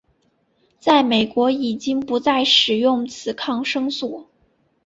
[0.79, 4.27] 在美国已经不再使用此抗生素。